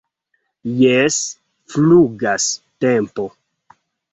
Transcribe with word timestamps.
Jes, 0.77 1.17
flugas 1.73 2.49
tempo 2.87 3.31